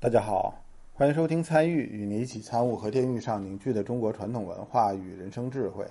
[0.00, 0.62] 大家好，
[0.94, 5.84] 欢迎收听《参与》，与你一起参悟和天域上凝聚的中国传统文化与人生智慧。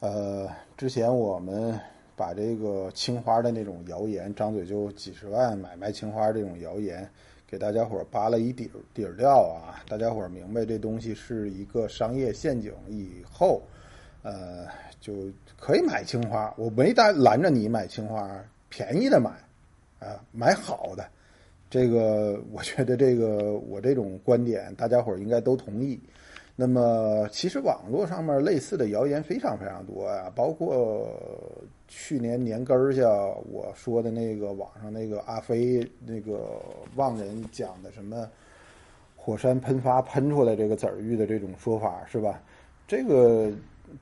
[0.00, 1.80] 呃，之前我们
[2.14, 7.08] 把这个青花的那种谣言，张嘴就几十万买卖青花这种谣言，
[7.46, 9.80] 给大家伙扒了一底底儿掉啊！
[9.88, 13.62] 大家伙明白这东西是一个商业陷阱以后，
[14.22, 14.66] 呃，
[15.00, 15.14] 就
[15.58, 16.52] 可以买青花。
[16.58, 18.30] 我没拦拦着你买青花，
[18.68, 19.30] 便宜的买，
[20.06, 21.08] 啊，买好的。
[21.72, 25.98] 这个我觉得，这个我这种观点，大家伙儿应该都同意。
[26.54, 31.08] 那么，其实网络上面类似的谣言非常非常多啊，包括
[31.88, 33.08] 去年年根儿下
[33.50, 36.60] 我说的那个网上那个阿飞那个
[36.94, 38.28] 望人讲的什么
[39.16, 42.42] 火山喷发喷出来这个籽儿玉的这种说法是吧？
[42.86, 43.50] 这个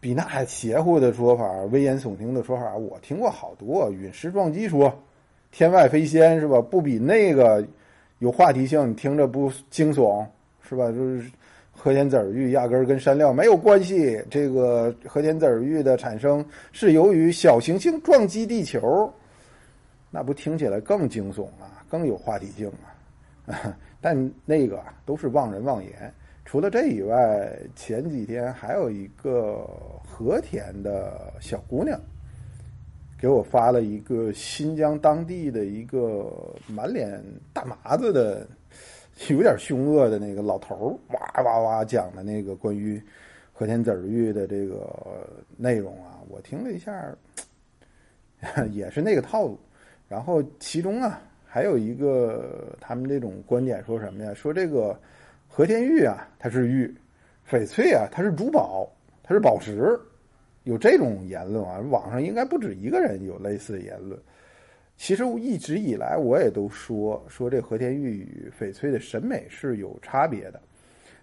[0.01, 3.89] 比那还邪乎的说法、危言耸听的说法，我听过好多。
[3.93, 4.93] 陨石撞击说。
[5.51, 6.61] 天外飞仙是吧？
[6.61, 7.67] 不比那个
[8.19, 10.25] 有话题性，你听着不惊悚
[10.69, 10.87] 是吧？
[10.89, 11.31] 就是
[11.73, 14.23] 和田籽儿玉压根儿跟山料没有关系。
[14.31, 19.13] 这个和田籽儿玉的产生是由于小行星撞击地球，
[20.11, 22.71] 那不听起来更惊悚啊，更有话题性
[23.47, 23.77] 啊？
[24.01, 26.15] 但那个都是妄人妄言。
[26.45, 29.69] 除了这以外，前几天还有一个
[30.05, 32.01] 和田的小姑娘。
[33.21, 36.33] 给我发了一个新疆当地的一个
[36.67, 38.47] 满脸大麻子的、
[39.29, 42.99] 有点凶恶的那个老头儿，哇哇哇讲的那个关于
[43.53, 44.89] 和田籽儿玉的这个
[45.59, 47.15] 内容啊，我听了一下，
[48.73, 49.59] 也是那个套路。
[50.09, 54.33] 然后其中啊，还有一个他们这种观点说什么呀？
[54.33, 54.99] 说这个
[55.47, 56.89] 和田玉啊，它是玉；
[57.47, 58.91] 翡翠啊，它是珠宝，
[59.23, 60.01] 它是宝石。
[60.65, 64.19] 有这种言论啊，网上应该不止一个人有类似的言论。
[64.97, 70.61] 其实一直以来我也都说说这和田玉与翡翠的审美是有差别的，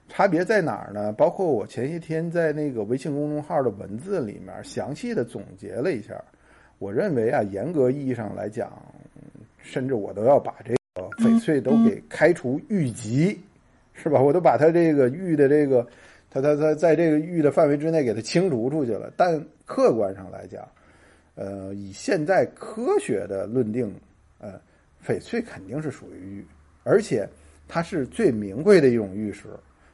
[0.09, 1.13] 差别在哪儿呢？
[1.13, 6.19] 包括我前些天在那个微信公众号的文字里面详细的总结了一下。
[6.79, 8.71] 我认为啊，严格意义上来讲，
[9.59, 13.39] 甚至我都要把这个翡翠都给开除玉籍，
[13.93, 14.19] 是吧？
[14.19, 15.87] 我都把它这个玉的这个。
[16.41, 20.67] 他他在这个域的范围之内给它清除出去了，但客观上来讲，
[21.35, 23.93] 呃，以现在科学的论定，
[24.39, 24.59] 呃，
[25.05, 26.45] 翡翠肯定是属于玉，
[26.83, 27.27] 而且
[27.67, 29.47] 它是最名贵的一种玉石，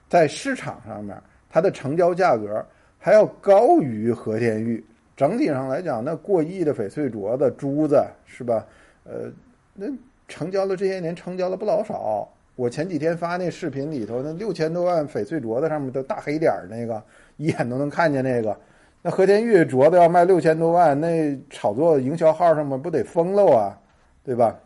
[0.07, 1.15] 在市场上面，
[1.49, 2.65] 它的成交价格
[2.97, 4.83] 还要高于和田玉。
[5.15, 8.65] 整体上来讲，那过亿的翡翠镯子、珠子是吧？
[9.03, 9.31] 呃，
[9.75, 9.85] 那
[10.27, 12.27] 成交了这些年，成交了不老少。
[12.55, 17.03] 我前几天发那视频里头，那六千多万翡翠镯子上面的大黑点儿那个，
[17.37, 18.55] 一眼都能看见那个。
[19.01, 23.81] 那和田玉镯子要卖六千多万，那炒作营销号上面不得疯了啊，
[24.23, 24.57] 对吧？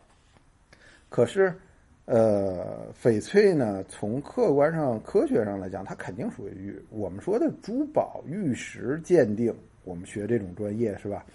[1.10, 1.54] 可是，
[2.06, 6.86] 呃，翡翠呢，从客观上、科学上来讲，它肯定属于玉。
[6.90, 9.56] 我们说的珠宝玉石鉴定，
[9.86, 11.26] 我们学这种专业是吧？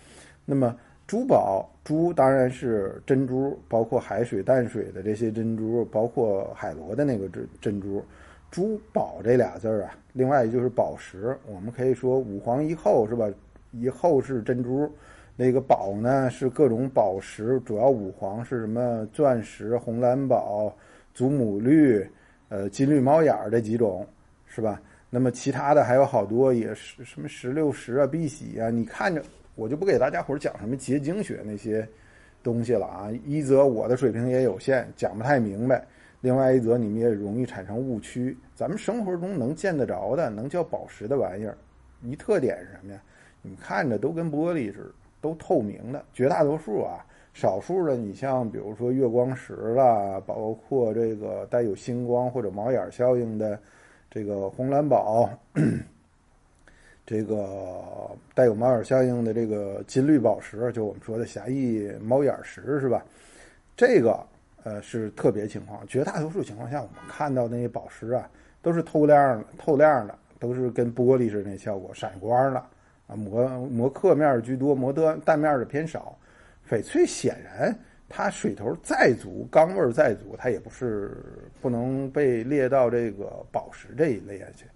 [0.45, 0.77] 那么。
[1.07, 8.03] 珠宝珠当然是珍珠，包括海水、淡水的这些珍珠，包括海螺的那个珍珍珠。
[8.51, 11.37] 珠宝这俩字儿啊，另外就是宝石。
[11.47, 13.27] 我们可以说五黄一厚是吧？
[13.73, 14.91] 一厚是珍珠，
[15.37, 19.07] 那个宝呢是各种宝石，主要五黄是什么？
[19.13, 20.75] 钻石、红蓝宝、
[21.15, 22.07] 祖母绿、
[22.51, 24.07] 呃金绿猫眼儿这几种
[24.47, 24.81] 是吧？
[25.09, 29.23] 那么其他的还有好多，也是什么石榴石啊、碧玺啊，你看着。
[29.55, 31.87] 我就不给大家伙儿讲什么结晶学那些
[32.43, 33.11] 东西了啊！
[33.25, 35.77] 一则我的水平也有限，讲不太明白；
[36.21, 38.37] 另外一则你们也容易产生误区。
[38.55, 41.57] 咱们生活中能见得着的、能叫宝石的玩意儿，
[42.03, 43.03] 一特点是什么呀？
[43.43, 44.91] 你们看着都跟玻璃似的，
[45.21, 46.05] 都透明的。
[46.13, 53.59] 绝大多数啊，少数的你像比如说月光石啦，包括这个带有星光或者猫眼效应的
[54.11, 55.29] 这个红蓝宝。
[57.05, 57.83] 这个
[58.33, 63.05] 带有猫眼效应的这个金绿宝石，就我们说的狭义猫眼石，是吧？
[63.77, 64.25] 这个
[64.63, 68.31] 呃是特别情况，绝大多数情况下，我们看到那些宝石啊，
[68.63, 72.60] 都是透亮的、透亮的，都是跟玻璃似的那效果，闪光的
[73.09, 76.16] 啊，磨磨刻面居多，磨的淡面的偏少。
[76.71, 77.77] 翡翠显然
[78.09, 81.16] 它水头再足，钢味再足，它也不是
[81.60, 84.66] 不能被列到这个宝石这一类去。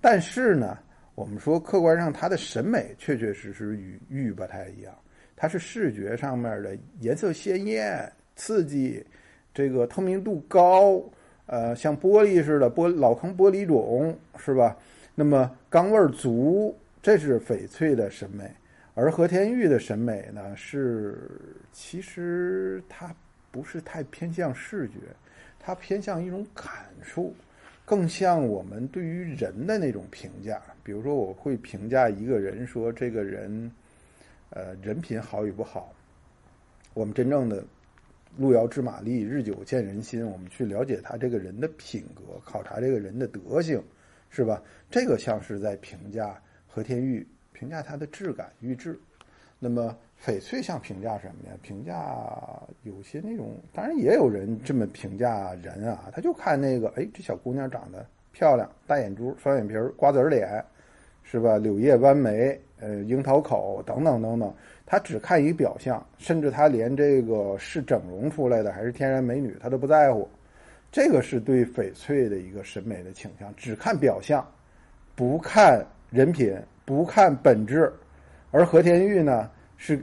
[0.00, 0.78] 但是呢。
[1.14, 4.94] 我们说，客观上它的审美确确实实与玉不太一样，
[5.36, 9.04] 它是视觉上面的颜色鲜艳、刺激，
[9.52, 11.02] 这个透明度高，
[11.46, 14.76] 呃，像玻璃似的玻老坑玻璃种是吧？
[15.14, 18.50] 那么钢味足，这是翡翠的审美，
[18.94, 21.28] 而和田玉的审美呢，是
[21.72, 23.14] 其实它
[23.50, 24.94] 不是太偏向视觉，
[25.60, 26.66] 它偏向一种感
[27.02, 27.30] 受，
[27.92, 30.62] 更像我们对于人的那种评价。
[30.82, 33.70] 比如说，我会评价一个人，说这个人，
[34.48, 35.92] 呃，人品好与不好。
[36.94, 37.62] 我们真正的
[38.38, 40.26] 路遥知马力，日久见人心。
[40.26, 43.78] 我们去了解他这个人的品格，考察这个人的德行，
[44.30, 44.62] 是吧？
[44.90, 48.98] 这个像是在评价和田玉，评价他的质感、玉质。
[49.64, 51.56] 那么翡翠像评价什么呀？
[51.62, 52.16] 评价
[52.82, 60.64] 有些那种，当然也有人这么评价人啊，他就看那个，哎，这小姑娘长得漂亮，大眼珠、双眼皮、瓜子脸，
[61.22, 61.58] 是吧？
[61.58, 64.52] 柳叶弯眉，呃，樱桃口等等等等，
[64.84, 70.28] 他只看一表象，甚至他连这个是整容出来的还是天然美女，他都不在乎。
[70.90, 74.44] 这个是对翡翠的一个审美的倾向，只看表象，
[75.14, 76.52] 不看人品，
[76.84, 77.92] 不看本质。
[78.52, 80.00] 而和田玉呢，是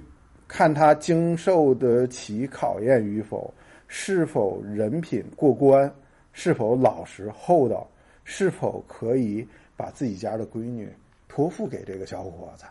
[0.48, 3.54] 看他经受得起考验与否，
[3.88, 5.90] 是否人品过关，
[6.34, 7.88] 是否老实厚道，
[8.24, 9.48] 是否可以
[9.78, 10.90] 把自己家的闺女
[11.28, 12.66] 托付给这个小伙子，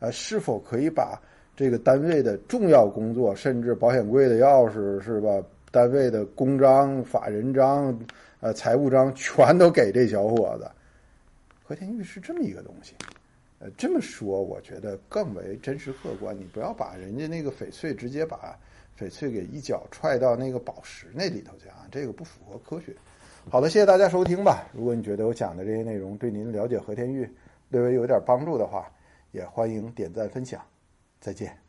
[0.00, 1.20] 呃，是否可以把
[1.56, 7.98] 这个单位的重要工作，甚至保险柜的钥匙是吧，单位的公章、法人章、
[8.40, 10.70] 呃财务章全都给这小伙子。
[11.64, 12.94] 和田玉是这么一个东西。
[13.62, 16.36] 呃，这么说我觉得更为真实客观。
[16.36, 18.58] 你不要把人家那个翡翠直接把
[18.98, 22.92] 翡翠给一脚踹到那个宝石那里头去啊，这个不符合科学。
[23.48, 24.68] 好的，谢谢大家收听吧。
[24.72, 27.28] 如果你觉得我讲的这些内容对您了解和田玉
[27.68, 28.90] 略微有点帮助的话，
[29.30, 30.60] 也欢迎点赞分享。
[31.20, 31.61] 再见。